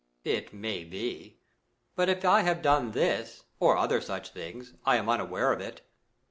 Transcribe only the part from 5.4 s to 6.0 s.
of it.